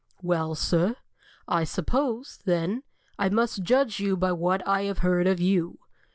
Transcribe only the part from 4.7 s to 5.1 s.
have